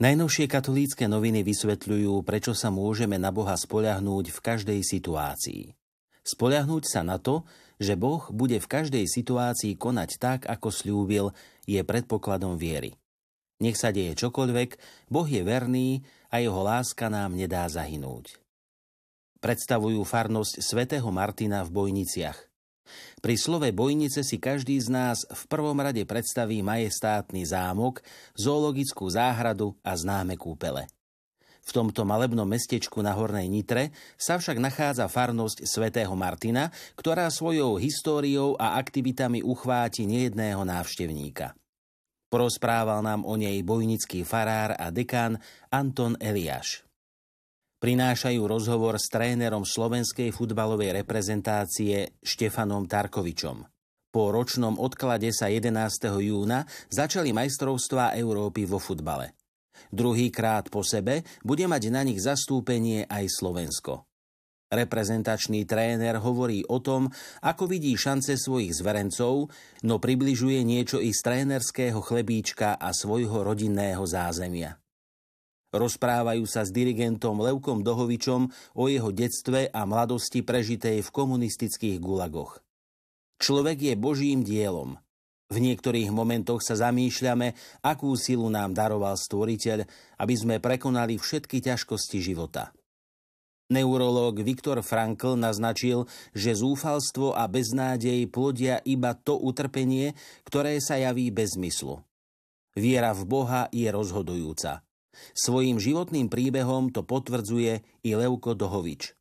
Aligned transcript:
Najnovšie 0.00 0.48
katolícke 0.48 1.04
noviny 1.04 1.44
vysvetľujú, 1.44 2.24
prečo 2.24 2.56
sa 2.56 2.72
môžeme 2.72 3.20
na 3.20 3.28
Boha 3.28 3.52
spoľahnúť 3.52 4.32
v 4.32 4.38
každej 4.40 4.80
situácii. 4.80 5.76
Spoľahnúť 6.24 6.84
sa 6.88 7.04
na 7.04 7.20
to, 7.20 7.44
že 7.76 8.00
Boh 8.00 8.24
bude 8.32 8.56
v 8.56 8.64
každej 8.64 9.04
situácii 9.04 9.76
konať 9.76 10.10
tak, 10.16 10.40
ako 10.48 10.72
slúbil, 10.72 11.36
je 11.68 11.84
predpokladom 11.84 12.56
viery. 12.56 12.96
Nech 13.60 13.76
sa 13.76 13.92
deje 13.92 14.16
čokoľvek, 14.16 14.80
Boh 15.12 15.28
je 15.28 15.44
verný 15.44 16.00
a 16.32 16.40
jeho 16.40 16.64
láska 16.64 17.12
nám 17.12 17.36
nedá 17.36 17.68
zahynúť. 17.68 18.40
Predstavujú 19.44 20.00
farnosť 20.00 20.64
svätého 20.64 21.12
Martina 21.12 21.60
v 21.60 21.76
Bojniciach. 21.76 22.49
Pri 23.20 23.36
slove 23.36 23.68
bojnice 23.70 24.24
si 24.24 24.40
každý 24.40 24.80
z 24.80 24.88
nás 24.90 25.22
v 25.28 25.42
prvom 25.46 25.76
rade 25.76 26.02
predstaví 26.08 26.64
majestátny 26.64 27.44
zámok, 27.44 28.00
zoologickú 28.34 29.06
záhradu 29.12 29.76
a 29.84 29.92
známe 29.94 30.40
kúpele. 30.40 30.88
V 31.60 31.70
tomto 31.76 32.02
malebnom 32.08 32.48
mestečku 32.48 32.98
na 33.04 33.14
Hornej 33.14 33.46
Nitre 33.46 33.94
sa 34.16 34.40
však 34.40 34.58
nachádza 34.58 35.06
farnosť 35.06 35.68
svätého 35.68 36.10
Martina, 36.18 36.72
ktorá 36.98 37.28
svojou 37.28 37.76
históriou 37.78 38.56
a 38.56 38.80
aktivitami 38.80 39.44
uchváti 39.44 40.08
nejedného 40.08 40.64
návštevníka. 40.66 41.54
Porozprával 42.32 43.04
nám 43.04 43.22
o 43.28 43.36
nej 43.38 43.60
bojnický 43.62 44.24
farár 44.26 44.74
a 44.78 44.88
dekán 44.88 45.38
Anton 45.70 46.16
Eliáš 46.18 46.89
prinášajú 47.80 48.44
rozhovor 48.44 49.00
s 49.00 49.08
trénerom 49.08 49.64
slovenskej 49.64 50.30
futbalovej 50.36 51.00
reprezentácie 51.00 52.20
Štefanom 52.20 52.84
Tarkovičom. 52.84 53.64
Po 54.10 54.34
ročnom 54.34 54.76
odklade 54.76 55.30
sa 55.30 55.48
11. 55.48 55.70
júna 56.20 56.66
začali 56.90 57.30
majstrovstvá 57.30 58.18
Európy 58.18 58.66
vo 58.66 58.76
futbale. 58.82 59.38
Druhýkrát 59.88 60.68
po 60.68 60.82
sebe 60.82 61.22
bude 61.46 61.64
mať 61.64 61.82
na 61.88 62.02
nich 62.02 62.18
zastúpenie 62.18 63.06
aj 63.06 63.30
Slovensko. 63.30 64.10
Reprezentačný 64.70 65.66
tréner 65.66 66.18
hovorí 66.22 66.62
o 66.70 66.78
tom, 66.78 67.10
ako 67.42 67.66
vidí 67.66 67.94
šance 67.98 68.38
svojich 68.38 68.78
zverencov, 68.78 69.50
no 69.82 69.94
približuje 69.98 70.62
niečo 70.62 71.02
i 71.02 71.10
z 71.10 71.20
trénerského 71.26 71.98
chlebíčka 71.98 72.78
a 72.78 72.94
svojho 72.94 73.42
rodinného 73.42 74.02
zázemia. 74.06 74.79
Rozprávajú 75.70 76.42
sa 76.50 76.66
s 76.66 76.74
dirigentom 76.74 77.38
Levkom 77.38 77.86
Dohovičom 77.86 78.50
o 78.74 78.90
jeho 78.90 79.14
detstve 79.14 79.70
a 79.70 79.86
mladosti 79.86 80.42
prežitej 80.42 80.98
v 80.98 81.10
komunistických 81.14 82.02
gulagoch. 82.02 82.58
Človek 83.38 83.78
je 83.78 83.94
božím 83.94 84.42
dielom. 84.42 84.98
V 85.50 85.58
niektorých 85.58 86.10
momentoch 86.10 86.62
sa 86.62 86.78
zamýšľame, 86.78 87.54
akú 87.86 88.14
silu 88.18 88.50
nám 88.50 88.74
daroval 88.74 89.14
stvoriteľ, 89.14 89.86
aby 90.18 90.34
sme 90.34 90.62
prekonali 90.62 91.18
všetky 91.18 91.62
ťažkosti 91.62 92.18
života. 92.18 92.74
Neurológ 93.70 94.42
Viktor 94.42 94.82
Frankl 94.82 95.38
naznačil, 95.38 96.10
že 96.34 96.58
zúfalstvo 96.58 97.38
a 97.38 97.46
beznádej 97.46 98.26
plodia 98.26 98.82
iba 98.82 99.14
to 99.14 99.38
utrpenie, 99.38 100.18
ktoré 100.42 100.82
sa 100.82 100.98
javí 100.98 101.30
bez 101.30 101.54
zmyslu. 101.54 102.02
Viera 102.74 103.14
v 103.14 103.22
Boha 103.30 103.70
je 103.70 103.86
rozhodujúca. 103.86 104.82
Svojím 105.34 105.78
životným 105.78 106.30
príbehom 106.30 106.90
to 106.94 107.06
potvrdzuje 107.06 107.82
i 108.04 108.10
Levko 108.14 108.54
Dohovič. 108.54 109.14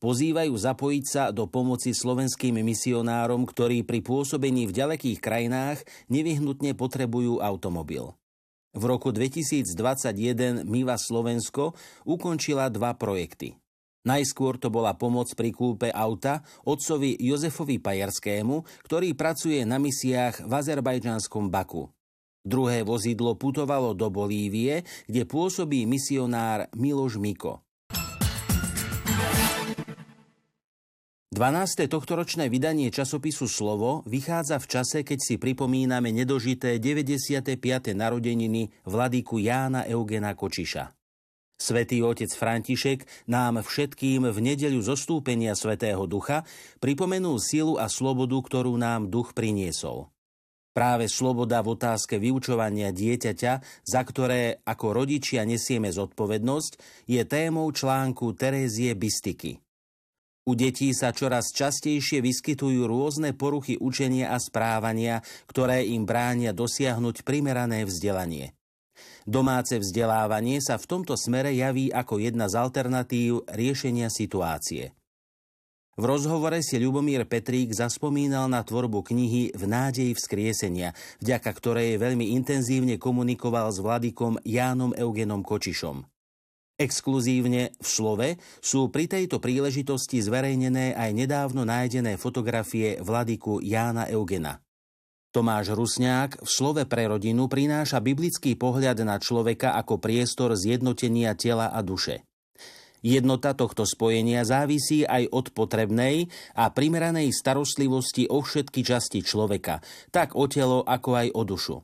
Pozývajú 0.00 0.56
zapojiť 0.56 1.04
sa 1.04 1.28
do 1.28 1.44
pomoci 1.44 1.92
slovenským 1.92 2.56
misionárom, 2.64 3.44
ktorí 3.44 3.84
pri 3.84 4.00
pôsobení 4.00 4.64
v 4.64 4.72
ďalekých 4.72 5.20
krajinách 5.20 5.84
nevyhnutne 6.08 6.72
potrebujú 6.72 7.44
automobil. 7.44 8.16
V 8.72 8.82
roku 8.88 9.12
2021 9.12 10.64
Miva 10.64 10.96
Slovensko 10.96 11.76
ukončila 12.08 12.72
dva 12.72 12.96
projekty. 12.96 13.60
Najskôr 14.08 14.56
to 14.56 14.72
bola 14.72 14.96
pomoc 14.96 15.28
pri 15.36 15.52
kúpe 15.52 15.92
auta 15.92 16.40
otcovi 16.64 17.20
Jozefovi 17.20 17.76
Pajerskému, 17.76 18.64
ktorý 18.88 19.12
pracuje 19.12 19.60
na 19.68 19.76
misiách 19.76 20.48
v 20.48 20.52
azerbajdžanskom 20.56 21.52
Baku. 21.52 21.92
Druhé 22.40 22.80
vozidlo 22.80 23.36
putovalo 23.36 23.92
do 23.92 24.08
Bolívie, 24.08 24.88
kde 25.04 25.28
pôsobí 25.28 25.84
misionár 25.84 26.72
Miloš 26.72 27.20
Miko. 27.20 27.60
12. 31.30 31.86
tohtoročné 31.86 32.50
vydanie 32.50 32.90
časopisu 32.90 33.46
Slovo 33.46 34.02
vychádza 34.04 34.58
v 34.58 34.66
čase, 34.66 34.98
keď 35.06 35.18
si 35.20 35.34
pripomíname 35.38 36.10
nedožité 36.10 36.82
95. 36.82 37.56
narodeniny 37.94 38.68
vladyku 38.84 39.38
Jána 39.38 39.86
Eugena 39.86 40.34
Kočiša. 40.34 40.90
Svetý 41.60 42.00
otec 42.00 42.32
František 42.32 43.28
nám 43.28 43.60
všetkým 43.60 44.32
v 44.32 44.38
nedeľu 44.40 44.80
zostúpenia 44.80 45.52
Svetého 45.52 46.08
Ducha 46.08 46.48
pripomenul 46.80 47.36
silu 47.36 47.76
a 47.76 47.86
slobodu, 47.86 48.40
ktorú 48.40 48.74
nám 48.80 49.12
duch 49.12 49.36
priniesol. 49.36 50.08
Práve 50.70 51.10
sloboda 51.10 51.66
v 51.66 51.74
otázke 51.74 52.22
vyučovania 52.22 52.94
dieťaťa, 52.94 53.52
za 53.82 54.00
ktoré 54.06 54.62
ako 54.62 55.02
rodičia 55.02 55.42
nesieme 55.42 55.90
zodpovednosť, 55.90 56.72
je 57.10 57.22
témou 57.26 57.66
článku 57.74 58.30
Terézie 58.38 58.94
Bystiky. 58.94 59.58
U 60.46 60.54
detí 60.54 60.94
sa 60.94 61.10
čoraz 61.10 61.50
častejšie 61.50 62.22
vyskytujú 62.22 62.86
rôzne 62.86 63.34
poruchy 63.34 63.76
učenia 63.82 64.30
a 64.30 64.38
správania, 64.38 65.20
ktoré 65.50 65.84
im 65.90 66.06
bránia 66.06 66.54
dosiahnuť 66.54 67.26
primerané 67.26 67.82
vzdelanie. 67.82 68.54
Domáce 69.26 69.76
vzdelávanie 69.76 70.62
sa 70.62 70.78
v 70.78 70.86
tomto 70.86 71.18
smere 71.18 71.50
javí 71.52 71.90
ako 71.90 72.22
jedna 72.22 72.46
z 72.46 72.54
alternatív 72.56 73.42
riešenia 73.50 74.06
situácie– 74.06 74.94
v 75.98 76.04
rozhovore 76.06 76.62
si 76.62 76.78
Ľubomír 76.78 77.26
Petrík 77.26 77.74
zaspomínal 77.74 78.46
na 78.46 78.62
tvorbu 78.62 79.02
knihy 79.02 79.52
V 79.52 79.62
nádeji 79.66 80.14
vzkriesenia, 80.14 80.94
vďaka 81.20 81.50
ktorej 81.50 81.98
veľmi 81.98 82.32
intenzívne 82.38 82.96
komunikoval 82.96 83.68
s 83.74 83.82
vladikom 83.82 84.38
Jánom 84.46 84.94
Eugenom 84.96 85.42
Kočišom. 85.42 86.06
Exkluzívne 86.80 87.76
v 87.76 87.84
slove 87.84 88.28
sú 88.64 88.88
pri 88.88 89.04
tejto 89.04 89.36
príležitosti 89.36 90.24
zverejnené 90.24 90.96
aj 90.96 91.10
nedávno 91.12 91.68
nájdené 91.68 92.16
fotografie 92.16 92.96
vladiku 93.04 93.60
Jána 93.60 94.08
Eugena. 94.08 94.64
Tomáš 95.30 95.76
Rusňák 95.76 96.40
v 96.40 96.48
slove 96.48 96.82
pre 96.88 97.06
rodinu 97.06 97.52
prináša 97.52 98.00
biblický 98.00 98.56
pohľad 98.56 99.04
na 99.04 99.20
človeka 99.20 99.76
ako 99.76 100.00
priestor 100.00 100.56
zjednotenia 100.56 101.36
tela 101.36 101.68
a 101.68 101.84
duše. 101.84 102.24
Jednota 103.00 103.56
tohto 103.56 103.88
spojenia 103.88 104.44
závisí 104.44 105.08
aj 105.08 105.32
od 105.32 105.46
potrebnej 105.56 106.28
a 106.52 106.68
primeranej 106.68 107.32
starostlivosti 107.32 108.28
o 108.28 108.44
všetky 108.44 108.84
časti 108.84 109.24
človeka, 109.24 109.80
tak 110.12 110.36
o 110.36 110.44
telo 110.46 110.84
ako 110.84 111.10
aj 111.16 111.28
o 111.32 111.42
dušu. 111.44 111.76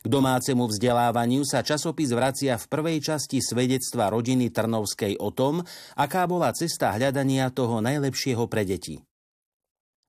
K 0.00 0.08
domácemu 0.08 0.64
vzdelávaniu 0.64 1.44
sa 1.44 1.60
časopis 1.60 2.08
vracia 2.16 2.56
v 2.56 2.64
prvej 2.72 3.04
časti 3.04 3.44
svedectva 3.44 4.08
rodiny 4.08 4.48
Trnovskej 4.48 5.20
o 5.20 5.28
tom, 5.28 5.60
aká 5.92 6.24
bola 6.24 6.56
cesta 6.56 6.96
hľadania 6.96 7.52
toho 7.52 7.84
najlepšieho 7.84 8.48
pre 8.48 8.64
deti. 8.64 9.09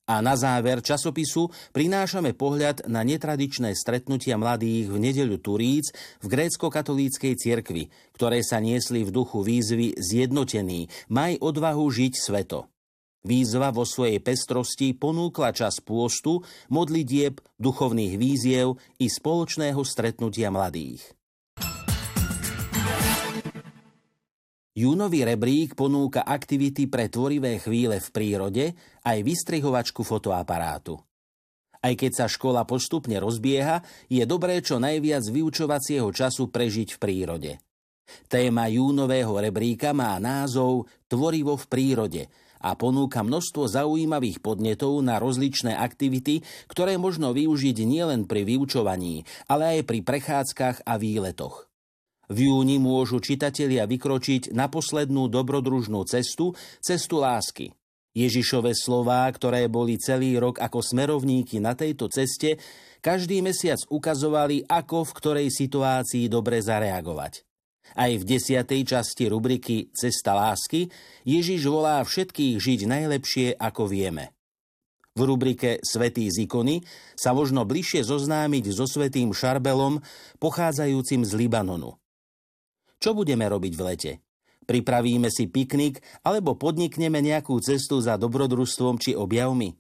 A 0.10 0.20
na 0.20 0.34
záver 0.34 0.82
časopisu 0.82 1.54
prinášame 1.72 2.34
pohľad 2.34 2.90
na 2.90 3.06
netradičné 3.06 3.78
stretnutia 3.78 4.36
mladých 4.36 4.90
v 4.90 4.98
nedeľu 4.98 5.38
Turíc 5.38 5.94
v 6.20 6.26
grécko-katolíckej 6.26 7.38
cirkvi, 7.38 7.88
ktoré 8.18 8.42
sa 8.42 8.58
niesli 8.58 9.06
v 9.06 9.14
duchu 9.14 9.46
výzvy 9.46 9.94
zjednotený, 9.96 10.90
maj 11.14 11.38
odvahu 11.38 11.86
žiť 11.86 12.14
sveto. 12.18 12.68
Výzva 13.22 13.70
vo 13.70 13.86
svojej 13.86 14.18
pestrosti 14.18 14.98
ponúkla 14.98 15.54
čas 15.54 15.78
pôstu, 15.78 16.42
modlitieb, 16.74 17.38
duchovných 17.62 18.18
víziev 18.18 18.82
i 18.98 19.06
spoločného 19.06 19.78
stretnutia 19.86 20.50
mladých. 20.50 21.06
Júnový 24.82 25.22
rebrík 25.22 25.78
ponúka 25.78 26.26
aktivity 26.26 26.90
pre 26.90 27.06
tvorivé 27.06 27.62
chvíle 27.62 28.02
v 28.02 28.10
prírode 28.10 28.66
aj 29.06 29.18
vystrihovačku 29.22 30.02
fotoaparátu. 30.02 30.98
Aj 31.86 31.94
keď 31.94 32.12
sa 32.18 32.26
škola 32.26 32.66
postupne 32.66 33.14
rozbieha, 33.22 33.86
je 34.10 34.26
dobré 34.26 34.58
čo 34.66 34.82
najviac 34.82 35.22
vyučovacieho 35.22 36.10
času 36.10 36.50
prežiť 36.50 36.98
v 36.98 37.02
prírode. 37.02 37.52
Téma 38.26 38.74
júnového 38.74 39.38
rebríka 39.38 39.94
má 39.94 40.18
názov 40.18 40.90
Tvorivo 41.06 41.62
v 41.62 41.66
prírode 41.70 42.24
a 42.58 42.74
ponúka 42.74 43.22
množstvo 43.22 43.70
zaujímavých 43.70 44.42
podnetov 44.42 44.98
na 45.06 45.22
rozličné 45.22 45.78
aktivity, 45.78 46.42
ktoré 46.66 46.98
možno 46.98 47.38
využiť 47.38 47.78
nielen 47.86 48.26
pri 48.26 48.50
vyučovaní, 48.50 49.30
ale 49.46 49.78
aj 49.78 49.82
pri 49.86 50.00
prechádzkach 50.02 50.90
a 50.90 50.98
výletoch. 50.98 51.71
V 52.32 52.48
júni 52.48 52.80
môžu 52.80 53.20
čitatelia 53.20 53.84
vykročiť 53.84 54.56
na 54.56 54.72
poslednú 54.72 55.28
dobrodružnú 55.28 56.08
cestu, 56.08 56.56
cestu 56.80 57.20
lásky. 57.20 57.76
Ježišove 58.16 58.72
slová, 58.72 59.28
ktoré 59.32 59.68
boli 59.68 60.00
celý 60.00 60.40
rok 60.40 60.60
ako 60.64 60.80
smerovníky 60.80 61.60
na 61.60 61.76
tejto 61.76 62.08
ceste, 62.08 62.56
každý 63.04 63.44
mesiac 63.44 63.84
ukazovali, 63.92 64.64
ako 64.64 65.04
v 65.04 65.12
ktorej 65.16 65.48
situácii 65.52 66.32
dobre 66.32 66.64
zareagovať. 66.64 67.44
Aj 68.00 68.12
v 68.16 68.24
desiatej 68.24 68.88
časti 68.88 69.28
rubriky 69.28 69.92
Cesta 69.92 70.32
lásky 70.32 70.88
Ježiš 71.28 71.68
volá 71.68 72.00
všetkých 72.00 72.56
žiť 72.56 72.80
najlepšie, 72.88 73.48
ako 73.60 73.92
vieme. 73.92 74.32
V 75.12 75.28
rubrike 75.28 75.84
Svetý 75.84 76.32
z 76.32 76.48
ikony 76.48 76.88
sa 77.20 77.36
možno 77.36 77.68
bližšie 77.68 78.08
zoznámiť 78.08 78.72
so 78.72 78.88
svetým 78.88 79.36
Šarbelom, 79.36 80.00
pochádzajúcim 80.40 81.28
z 81.28 81.32
Libanonu. 81.36 82.01
Čo 83.02 83.18
budeme 83.18 83.50
robiť 83.50 83.74
v 83.74 83.82
lete? 83.82 84.12
Pripravíme 84.70 85.34
si 85.34 85.50
piknik 85.50 86.06
alebo 86.22 86.54
podnikneme 86.54 87.18
nejakú 87.18 87.58
cestu 87.58 87.98
za 87.98 88.14
dobrodružstvom 88.22 89.02
či 89.02 89.18
objavmi? 89.18 89.74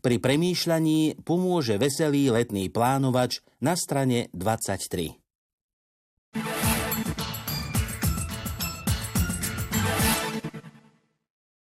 Pri 0.00 0.16
premýšľaní 0.16 1.24
pomôže 1.28 1.76
veselý 1.76 2.32
letný 2.32 2.72
plánovač 2.72 3.44
na 3.60 3.76
strane 3.76 4.32
23. 4.32 5.23